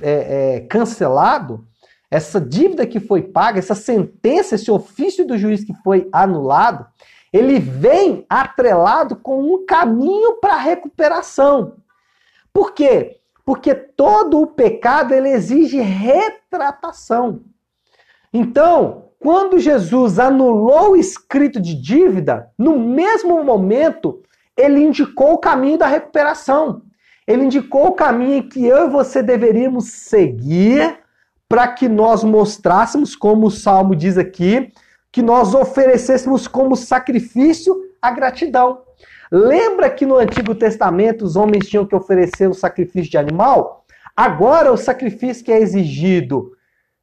é, 0.00 0.54
é, 0.54 0.60
cancelado, 0.70 1.68
essa 2.10 2.40
dívida 2.40 2.86
que 2.86 2.98
foi 2.98 3.24
paga, 3.24 3.58
essa 3.58 3.74
sentença, 3.74 4.54
esse 4.54 4.70
ofício 4.70 5.26
do 5.26 5.36
juiz 5.36 5.62
que 5.62 5.74
foi 5.84 6.08
anulado, 6.10 6.86
ele 7.30 7.58
vem 7.58 8.24
atrelado 8.26 9.16
com 9.16 9.42
um 9.42 9.66
caminho 9.66 10.40
para 10.40 10.56
recuperação. 10.56 11.76
Por 12.54 12.72
quê? 12.72 13.19
Porque 13.44 13.74
todo 13.74 14.40
o 14.40 14.46
pecado 14.46 15.12
ele 15.12 15.30
exige 15.30 15.80
retratação. 15.80 17.42
Então, 18.32 19.10
quando 19.18 19.58
Jesus 19.58 20.18
anulou 20.18 20.92
o 20.92 20.96
escrito 20.96 21.60
de 21.60 21.74
dívida, 21.74 22.50
no 22.56 22.78
mesmo 22.78 23.42
momento, 23.44 24.22
ele 24.56 24.80
indicou 24.80 25.34
o 25.34 25.38
caminho 25.38 25.78
da 25.78 25.86
recuperação. 25.86 26.82
Ele 27.26 27.44
indicou 27.44 27.88
o 27.88 27.92
caminho 27.92 28.48
que 28.48 28.64
eu 28.64 28.86
e 28.86 28.90
você 28.90 29.22
deveríamos 29.22 29.92
seguir 29.92 30.98
para 31.48 31.68
que 31.68 31.88
nós 31.88 32.24
mostrássemos, 32.24 33.16
como 33.16 33.48
o 33.48 33.50
Salmo 33.50 33.94
diz 33.94 34.16
aqui, 34.16 34.72
que 35.12 35.20
nós 35.20 35.54
oferecêssemos 35.54 36.46
como 36.46 36.76
sacrifício 36.76 37.74
a 38.00 38.10
gratidão. 38.10 38.82
Lembra 39.30 39.88
que 39.88 40.04
no 40.04 40.16
Antigo 40.16 40.54
Testamento 40.54 41.24
os 41.24 41.36
homens 41.36 41.68
tinham 41.68 41.86
que 41.86 41.94
oferecer 41.94 42.48
o 42.48 42.54
sacrifício 42.54 43.10
de 43.10 43.18
animal? 43.18 43.84
Agora 44.16 44.72
o 44.72 44.76
sacrifício 44.76 45.44
que 45.44 45.52
é 45.52 45.60
exigido 45.60 46.52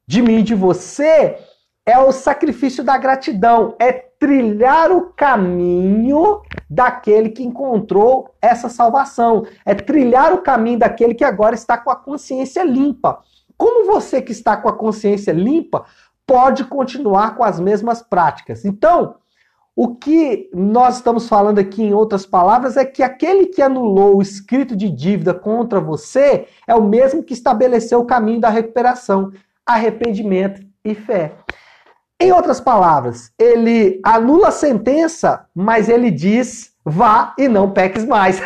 de 0.05 0.21
mim 0.21 0.39
e 0.39 0.43
de 0.43 0.53
você 0.53 1.37
é 1.85 1.97
o 1.97 2.11
sacrifício 2.11 2.83
da 2.83 2.97
gratidão, 2.97 3.75
é 3.79 3.93
trilhar 3.93 4.91
o 4.91 5.13
caminho 5.13 6.41
daquele 6.69 7.29
que 7.29 7.43
encontrou 7.43 8.35
essa 8.41 8.67
salvação, 8.67 9.45
é 9.65 9.73
trilhar 9.73 10.33
o 10.33 10.41
caminho 10.41 10.79
daquele 10.79 11.13
que 11.13 11.23
agora 11.23 11.55
está 11.55 11.77
com 11.77 11.89
a 11.89 11.95
consciência 11.95 12.61
limpa. 12.63 13.21
Como 13.57 13.85
você 13.85 14.21
que 14.21 14.33
está 14.33 14.57
com 14.57 14.67
a 14.67 14.73
consciência 14.73 15.31
limpa 15.31 15.85
pode 16.25 16.65
continuar 16.65 17.37
com 17.37 17.43
as 17.43 17.57
mesmas 17.57 18.01
práticas? 18.01 18.65
Então, 18.65 19.15
o 19.77 19.93
que 19.93 20.49
nós 20.55 20.95
estamos 20.95 21.29
falando 21.29 21.59
aqui, 21.59 21.83
em 21.83 21.93
outras 21.93 22.25
palavras, 22.25 22.77
é 22.77 22.83
que 22.83 23.03
aquele 23.03 23.45
que 23.45 23.61
anulou 23.61 24.17
o 24.17 24.21
escrito 24.23 24.75
de 24.75 24.89
dívida 24.89 25.35
contra 25.35 25.79
você 25.79 26.47
é 26.67 26.73
o 26.73 26.81
mesmo 26.83 27.21
que 27.21 27.35
estabeleceu 27.35 27.99
o 27.99 28.05
caminho 28.05 28.41
da 28.41 28.49
recuperação, 28.49 29.31
arrependimento 29.63 30.65
e 30.83 30.95
fé. 30.95 31.35
Em 32.19 32.31
outras 32.31 32.59
palavras, 32.59 33.31
ele 33.37 34.01
anula 34.03 34.47
a 34.47 34.51
sentença, 34.51 35.45
mas 35.53 35.89
ele 35.89 36.09
diz: 36.09 36.73
vá 36.83 37.35
e 37.37 37.47
não 37.47 37.69
peques 37.69 38.03
mais. 38.03 38.41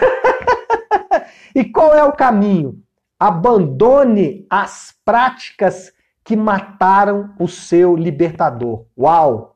e 1.56 1.64
qual 1.64 1.94
é 1.94 2.04
o 2.04 2.12
caminho? 2.12 2.78
Abandone 3.18 4.46
as 4.50 4.94
práticas 5.06 5.94
que 6.26 6.36
mataram 6.36 7.34
o 7.40 7.48
seu 7.48 7.96
libertador. 7.96 8.84
Uau! 8.98 9.51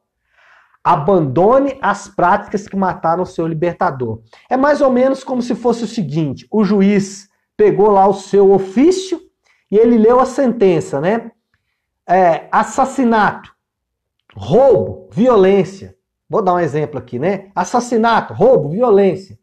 Abandone 0.85 1.79
as 1.81 2.07
práticas 2.07 2.67
que 2.67 2.75
mataram 2.75 3.23
o 3.23 3.25
seu 3.25 3.47
libertador. 3.47 4.21
É 4.47 4.55
mais 4.55 4.81
ou 4.81 4.91
menos 4.91 5.23
como 5.23 5.41
se 5.41 5.55
fosse 5.55 5.83
o 5.83 5.87
seguinte: 5.87 6.47
o 6.51 6.63
juiz 6.63 7.27
pegou 7.57 7.89
lá 7.89 8.07
o 8.07 8.13
seu 8.13 8.51
ofício 8.51 9.19
e 9.71 9.77
ele 9.77 9.97
leu 9.97 10.19
a 10.19 10.27
sentença, 10.27 11.01
né? 11.01 11.31
É, 12.07 12.47
assassinato, 12.51 13.51
roubo, 14.35 15.09
violência. 15.11 15.95
Vou 16.29 16.43
dar 16.43 16.53
um 16.53 16.59
exemplo 16.59 16.99
aqui, 16.99 17.17
né? 17.17 17.49
Assassinato, 17.55 18.35
roubo, 18.35 18.69
violência. 18.69 19.39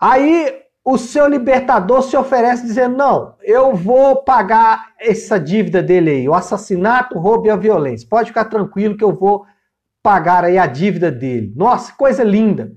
Aí 0.00 0.58
o 0.82 0.96
seu 0.96 1.26
libertador 1.26 2.00
se 2.00 2.16
oferece 2.16 2.62
dizendo: 2.62 2.96
não, 2.96 3.34
eu 3.42 3.74
vou 3.74 4.22
pagar 4.22 4.94
essa 4.98 5.38
dívida 5.38 5.82
dele 5.82 6.10
aí, 6.10 6.26
o 6.26 6.32
assassinato, 6.32 7.18
o 7.18 7.20
roubo 7.20 7.46
e 7.46 7.50
a 7.50 7.56
violência. 7.56 8.08
Pode 8.08 8.28
ficar 8.28 8.46
tranquilo 8.46 8.96
que 8.96 9.04
eu 9.04 9.14
vou 9.14 9.44
pagar 10.04 10.44
aí 10.44 10.58
a 10.58 10.66
dívida 10.66 11.10
dele. 11.10 11.50
Nossa, 11.56 11.90
coisa 11.94 12.22
linda. 12.22 12.70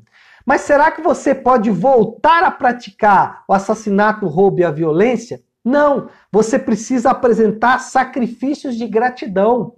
Mas 0.46 0.62
será 0.62 0.90
que 0.90 1.02
você 1.02 1.36
pode 1.36 1.70
voltar 1.70 2.42
a 2.42 2.50
praticar 2.50 3.44
o 3.46 3.54
assassinato, 3.54 4.26
o 4.26 4.30
roubo 4.30 4.62
e 4.62 4.64
a 4.64 4.72
violência? 4.72 5.42
Não, 5.64 6.08
você 6.32 6.58
precisa 6.58 7.12
apresentar 7.12 7.80
sacrifícios 7.80 8.78
de 8.78 8.88
gratidão. 8.88 9.76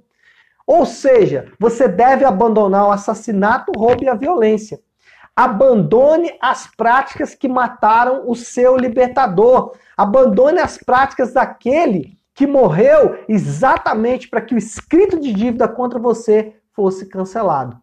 Ou 0.67 0.85
seja, 0.85 1.51
você 1.59 1.87
deve 1.87 2.23
abandonar 2.23 2.87
o 2.87 2.91
assassinato, 2.91 3.71
o 3.75 3.79
roubo 3.79 4.03
e 4.03 4.07
a 4.07 4.13
violência. 4.13 4.79
Abandone 5.35 6.31
as 6.39 6.67
práticas 6.67 7.33
que 7.33 7.47
mataram 7.47 8.29
o 8.29 8.35
seu 8.35 8.77
libertador. 8.77 9.75
Abandone 9.97 10.59
as 10.59 10.77
práticas 10.77 11.33
daquele 11.33 12.15
que 12.35 12.45
morreu 12.45 13.17
exatamente 13.27 14.29
para 14.29 14.41
que 14.41 14.53
o 14.53 14.57
escrito 14.57 15.19
de 15.19 15.33
dívida 15.33 15.67
contra 15.67 15.97
você 15.97 16.58
fosse 16.73 17.05
cancelado. 17.05 17.79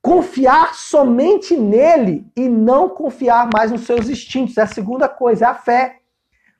Confiar 0.00 0.74
somente 0.74 1.56
nele 1.56 2.26
e 2.36 2.48
não 2.48 2.88
confiar 2.88 3.48
mais 3.52 3.70
nos 3.70 3.82
seus 3.82 4.08
instintos. 4.08 4.58
É 4.58 4.62
a 4.62 4.66
segunda 4.66 5.08
coisa, 5.08 5.44
é 5.44 5.48
a 5.48 5.54
fé. 5.54 6.00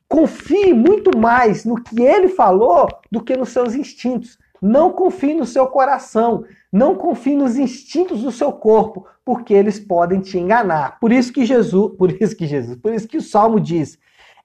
Confie 0.09 0.73
muito 0.73 1.17
mais 1.19 1.65
no 1.65 1.83
que 1.83 2.03
ele 2.03 2.29
falou 2.29 2.87
do 3.11 3.23
que 3.23 3.37
nos 3.37 3.49
seus 3.49 3.75
instintos. 3.75 4.39
Não 4.61 4.93
confie 4.93 5.35
no 5.35 5.45
seu 5.45 5.67
coração, 5.67 6.45
não 6.73 6.95
confie 6.95 7.35
nos 7.35 7.57
instintos 7.57 8.23
do 8.23 8.31
seu 8.31 8.53
corpo, 8.53 9.05
porque 9.25 9.53
eles 9.53 9.81
podem 9.81 10.21
te 10.21 10.39
enganar. 10.39 11.01
Por 11.01 11.11
isso 11.11 11.33
que 11.33 11.45
Jesus, 11.45 11.97
por 11.97 12.13
isso 12.13 12.37
que 12.37 12.47
Jesus, 12.47 12.77
por 12.77 12.95
isso 12.95 13.09
que 13.09 13.17
o 13.17 13.23
Salmo 13.23 13.59
diz: 13.59 13.99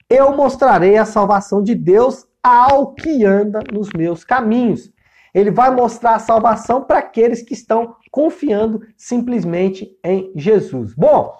Eu 0.10 0.36
mostrarei 0.36 0.98
a 0.98 1.06
salvação 1.06 1.62
de 1.62 1.76
Deus 1.76 2.26
ao 2.42 2.94
que 2.94 3.24
anda 3.24 3.60
nos 3.72 3.90
meus 3.96 4.24
caminhos. 4.24 4.92
Ele 5.38 5.52
vai 5.52 5.70
mostrar 5.70 6.16
a 6.16 6.20
salvação 6.20 6.84
para 6.84 6.98
aqueles 6.98 7.44
que 7.44 7.54
estão 7.54 7.96
confiando 8.10 8.82
simplesmente 8.98 9.96
em 10.04 10.32
Jesus. 10.36 10.96
Bom, 10.96 11.32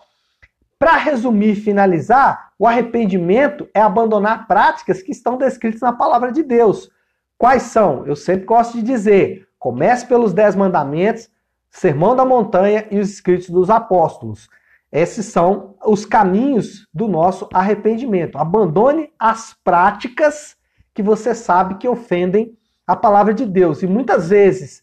para 0.78 0.98
resumir 0.98 1.54
e 1.54 1.56
finalizar, 1.56 2.52
o 2.60 2.68
arrependimento 2.68 3.68
é 3.74 3.82
abandonar 3.82 4.46
práticas 4.48 5.02
que 5.02 5.12
estão 5.12 5.36
descritas 5.36 5.82
na 5.82 5.92
palavra 5.92 6.32
de 6.32 6.44
Deus. 6.44 6.92
Quais 7.40 7.64
são? 7.64 8.06
Eu 8.06 8.16
sempre 8.16 8.46
gosto 8.46 8.78
de 8.78 8.84
dizer: 8.84 9.48
comece 9.58 10.06
pelos 10.06 10.32
Dez 10.32 10.56
Mandamentos, 10.56 11.28
Sermão 11.72 12.16
da 12.16 12.24
Montanha 12.24 12.88
e 12.92 13.00
os 13.00 13.10
Escritos 13.10 13.50
dos 13.50 13.68
Apóstolos. 13.68 14.48
Esses 14.92 15.26
são 15.26 15.76
os 15.84 16.06
caminhos 16.06 16.88
do 16.94 17.08
nosso 17.08 17.50
arrependimento. 17.52 18.38
Abandone 18.38 19.12
as 19.18 19.56
práticas 19.64 20.56
que 20.94 21.02
você 21.02 21.34
sabe 21.34 21.80
que 21.80 21.88
ofendem 21.88 22.56
a 22.88 22.96
palavra 22.96 23.34
de 23.34 23.46
Deus. 23.46 23.84
E 23.84 23.88
muitas 23.88 24.30
vezes 24.30 24.82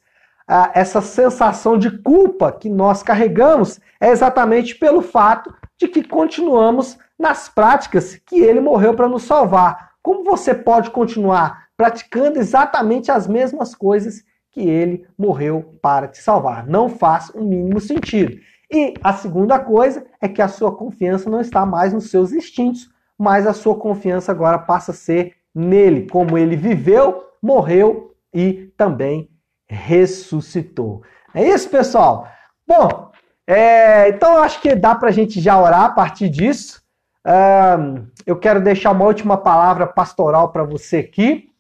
essa 0.75 1.01
sensação 1.01 1.79
de 1.79 1.91
culpa 2.03 2.53
que 2.53 2.69
nós 2.69 3.03
carregamos 3.03 3.81
é 3.99 4.11
exatamente 4.11 4.75
pelo 4.75 5.01
fato 5.01 5.55
de 5.79 5.89
que 5.89 6.07
continuamos 6.07 6.99
nas 7.19 7.49
práticas 7.49 8.17
que 8.27 8.41
ele 8.41 8.61
morreu 8.61 8.95
para 8.95 9.09
nos 9.09 9.23
salvar. 9.23 9.93
Como 10.03 10.23
você 10.23 10.55
pode 10.55 10.91
continuar 10.91 11.65
praticando 11.77 12.39
exatamente 12.39 13.11
as 13.11 13.27
mesmas 13.27 13.75
coisas 13.75 14.23
que 14.51 14.61
ele 14.61 15.07
morreu 15.17 15.79
para 15.81 16.09
te 16.09 16.19
salvar? 16.19 16.67
Não 16.67 16.91
faz 16.91 17.31
o 17.31 17.43
mínimo 17.43 17.81
sentido. 17.81 18.39
E 18.71 18.95
a 19.03 19.13
segunda 19.15 19.59
coisa 19.59 20.05
é 20.21 20.29
que 20.29 20.43
a 20.43 20.49
sua 20.49 20.77
confiança 20.77 21.31
não 21.31 21.41
está 21.41 21.65
mais 21.65 21.93
nos 21.93 22.11
seus 22.11 22.33
instintos, 22.33 22.91
mas 23.19 23.47
a 23.47 23.53
sua 23.53 23.77
confiança 23.77 24.31
agora 24.31 24.59
passa 24.59 24.91
a 24.91 24.95
ser 24.95 25.35
nele, 25.55 26.09
como 26.11 26.37
ele 26.37 26.57
viveu, 26.57 27.23
morreu 27.45 28.17
e 28.33 28.73
também 28.77 29.29
ressuscitou. 29.69 31.03
É 31.35 31.47
isso, 31.47 31.69
pessoal? 31.69 32.27
Bom, 32.67 33.11
é, 33.47 34.09
então 34.09 34.39
acho 34.39 34.63
que 34.63 34.75
dá 34.75 34.95
para 34.95 35.11
a 35.11 35.13
gente 35.13 35.41
já 35.41 35.61
orar 35.61 35.83
a 35.83 35.91
partir 35.91 36.31
disso. 36.31 36.83
Um, 37.27 38.07
eu 38.27 38.37
quero 38.37 38.63
deixar 38.63 38.93
uma 38.93 39.05
última 39.05 39.37
palavra 39.37 39.87
pastoral 39.87 40.53
para 40.53 40.65
você 40.65 40.99
aqui. 40.99 41.51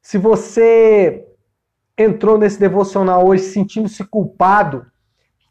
Se 0.00 0.16
você 0.16 1.26
entrou 1.98 2.38
nesse 2.38 2.60
devocional 2.60 3.26
hoje 3.26 3.42
sentindo-se 3.44 4.04
culpado 4.04 4.86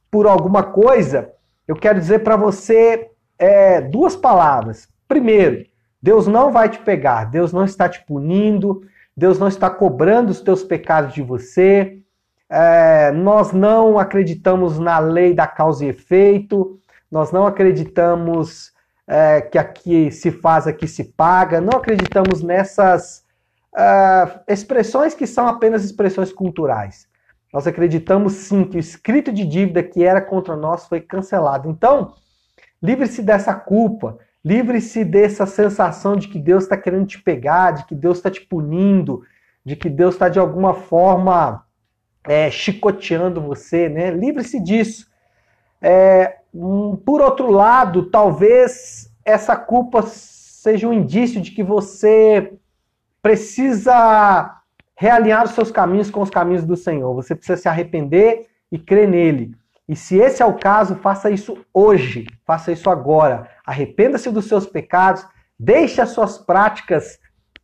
por 0.10 0.26
alguma 0.26 0.64
coisa, 0.64 1.34
eu 1.68 1.76
quero 1.76 2.00
dizer 2.00 2.20
para 2.20 2.38
você 2.38 3.10
é, 3.38 3.82
duas 3.82 4.16
palavras. 4.16 4.88
Primeiro, 5.08 5.66
Deus 6.02 6.28
não 6.28 6.52
vai 6.52 6.70
te 6.70 6.80
pegar, 6.80 7.26
Deus 7.26 7.52
não 7.52 7.66
está 7.66 7.90
te 7.90 8.06
punindo, 8.06 8.82
Deus 9.16 9.40
não 9.40 9.48
está 9.48 9.70
cobrando 9.70 10.30
os 10.30 10.42
teus 10.42 10.64
pecados 10.64 11.14
de 11.14 11.22
você. 11.22 12.00
É, 12.50 13.12
nós 13.12 13.52
não 13.52 13.98
acreditamos 13.98 14.78
na 14.78 15.00
lei 15.00 15.34
da 15.34 15.48
causa 15.48 15.86
e 15.86 15.90
efeito, 15.90 16.80
nós 17.10 17.32
não 17.32 17.48
acreditamos 17.48 18.72
é, 19.08 19.42
que 19.42 19.58
aqui 19.58 20.12
se 20.12 20.32
faz, 20.32 20.68
aqui 20.68 20.88
se 20.88 21.04
paga, 21.04 21.62
não 21.62 21.80
acreditamos 21.80 22.44
nessas 22.44 23.26
uh, 23.76 24.40
expressões 24.48 25.14
que 25.14 25.28
são 25.28 25.48
apenas 25.48 25.84
expressões 25.84 26.32
culturais. 26.32 27.08
Nós 27.54 27.68
acreditamos 27.68 28.34
sim 28.34 28.66
que 28.66 28.78
o 28.78 28.80
escrito 28.80 29.32
de 29.32 29.46
dívida 29.46 29.84
que 29.84 30.04
era 30.04 30.22
contra 30.22 30.56
nós 30.56 30.88
foi 30.88 31.00
cancelado. 31.00 31.70
Então, 31.70 32.14
livre-se 32.82 33.22
dessa 33.22 33.54
culpa, 33.54 34.18
Livre-se 34.46 35.04
dessa 35.04 35.48
sensação 35.48 36.16
de 36.16 36.28
que 36.28 36.38
Deus 36.38 36.66
está 36.66 36.78
querendo 36.78 37.08
te 37.08 37.20
pegar, 37.20 37.72
de 37.72 37.86
que 37.86 37.96
Deus 37.96 38.18
está 38.18 38.30
te 38.30 38.42
punindo, 38.42 39.24
de 39.66 39.76
que 39.76 39.90
Deus 39.90 40.14
está 40.14 40.30
de 40.30 40.38
alguma 40.38 40.76
forma 40.76 41.66
é, 42.24 42.52
chicoteando 42.52 43.42
você, 43.42 43.90
né? 43.90 44.12
Livre-se 44.12 44.60
disso. 44.60 45.08
É, 45.82 46.38
por 47.04 47.22
outro 47.22 47.50
lado, 47.50 48.12
talvez 48.12 49.12
essa 49.26 49.56
culpa 49.56 50.04
seja 50.04 50.88
um 50.88 50.94
indício 50.94 51.42
de 51.42 51.50
que 51.50 51.64
você 51.64 52.54
precisa 53.24 54.62
realinhar 54.96 55.44
os 55.44 55.52
seus 55.52 55.72
caminhos 55.72 56.12
com 56.12 56.22
os 56.22 56.30
caminhos 56.30 56.64
do 56.64 56.78
Senhor. 56.78 57.16
Você 57.16 57.34
precisa 57.34 57.58
se 57.60 57.68
arrepender 57.68 58.46
e 58.72 58.78
crer 58.78 59.08
nele. 59.08 59.56
E 59.88 59.96
se 59.96 60.18
esse 60.18 60.42
é 60.42 60.46
o 60.46 60.58
caso, 60.58 60.96
faça 60.96 61.30
isso 61.30 61.58
hoje, 61.74 62.26
faça 62.46 62.72
isso 62.72 62.90
agora. 62.90 63.50
Arrependa-se 63.66 64.32
dos 64.32 64.46
seus 64.46 64.66
pecados, 64.66 65.26
deixe 65.60 66.02
as 66.02 66.10
suas 66.10 66.38
práticas 66.38 67.20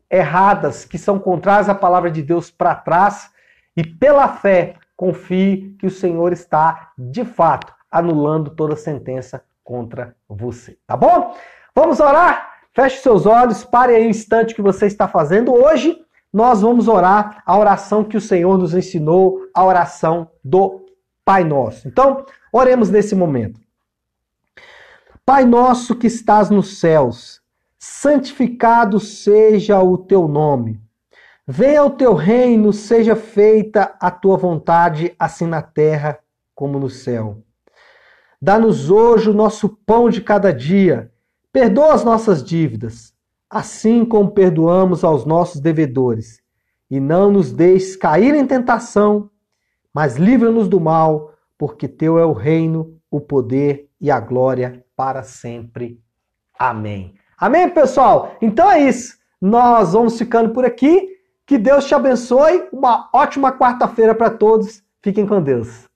erradas, 0.10 0.86
que 0.86 0.98
são 0.98 1.18
contrárias 1.18 1.70
à 1.70 1.76
palavra 1.76 2.12
de 2.12 2.22
Deus, 2.22 2.52
para 2.52 2.76
trás 2.76 3.32
e, 3.76 3.84
pela 3.84 4.28
fé, 4.28 4.76
confie 4.96 5.76
que 5.80 5.88
o 5.88 5.92
Senhor 5.92 6.32
está, 6.32 6.92
de 6.98 7.26
fato, 7.26 7.74
anulando 7.90 8.52
toda 8.52 8.76
sentença 8.76 9.44
contra 9.64 10.16
você. 10.30 10.78
Tá 10.86 10.96
bom? 10.96 11.36
Vamos 11.74 12.00
orar? 12.00 12.52
Feche 12.74 13.02
seus 13.02 13.26
olhos, 13.26 13.64
pare 13.64 13.96
aí 13.96 14.06
o 14.06 14.10
instante 14.10 14.54
que 14.54 14.62
você 14.62 14.86
está 14.86 15.08
fazendo. 15.08 15.54
Hoje 15.54 15.98
nós 16.32 16.62
vamos 16.62 16.88
orar 16.88 17.42
a 17.46 17.58
oração 17.58 18.04
que 18.04 18.16
o 18.16 18.22
Senhor 18.22 18.58
nos 18.58 18.74
ensinou, 18.74 19.40
a 19.54 19.66
oração 19.66 20.30
do 20.44 20.86
Pai 21.32 21.46
Nosso. 21.46 21.88
Então, 21.88 22.26
oremos 22.52 22.90
nesse 22.90 23.16
momento. 23.16 23.58
Pai 25.26 25.46
nosso 25.46 25.96
que 25.96 26.08
estás 26.08 26.50
nos 26.50 26.78
céus, 26.80 27.40
santificado 27.80 29.00
seja 29.00 29.82
o 29.82 29.98
teu 29.98 30.28
nome. 30.28 30.82
Venha 31.48 31.86
o 31.86 31.92
teu 31.92 32.16
reino, 32.16 32.74
seja 32.74 33.16
feita 33.16 33.96
a 33.98 34.12
tua 34.12 34.36
vontade, 34.36 35.16
assim 35.18 35.46
na 35.46 35.62
terra 35.62 36.20
como 36.54 36.78
no 36.78 36.90
céu. 36.90 37.42
Dá-nos 38.42 38.90
hoje 38.90 39.30
o 39.30 39.34
nosso 39.34 39.70
pão 39.86 40.10
de 40.10 40.20
cada 40.20 40.52
dia. 40.52 41.14
Perdoa 41.50 41.94
as 41.94 42.04
nossas 42.04 42.44
dívidas, 42.44 43.14
assim 43.50 44.04
como 44.04 44.32
perdoamos 44.32 45.02
aos 45.02 45.24
nossos 45.24 45.62
devedores. 45.62 46.42
E 46.90 47.00
não 47.00 47.32
nos 47.32 47.54
deixes 47.54 47.96
cair 47.96 48.36
em 48.36 48.46
tentação, 48.46 49.31
mas 49.94 50.16
livra-nos 50.18 50.68
do 50.68 50.80
mal, 50.80 51.34
porque 51.58 51.88
teu 51.88 52.18
é 52.18 52.26
o 52.26 52.34
reino, 52.34 52.98
o 53.10 53.20
poder 53.20 53.90
e 54.00 54.10
a 54.10 54.20
glória 54.20 54.84
para 54.96 55.24
sempre. 55.24 56.00
Amém. 56.58 57.16
Amém, 57.38 57.70
pessoal? 57.70 58.36
Então 58.42 58.72
é 58.72 58.88
isso. 58.88 59.18
Nós 59.42 59.94
vamos 59.94 60.18
ficando 60.18 60.54
por 60.54 60.64
aqui. 60.64 61.10
Que 61.46 61.58
Deus 61.58 61.86
te 61.86 61.96
abençoe. 61.96 62.68
Uma 62.72 63.10
ótima 63.14 63.52
quarta-feira 63.52 64.14
para 64.14 64.30
todos. 64.30 64.84
Fiquem 65.02 65.26
com 65.26 65.42
Deus. 65.42 65.91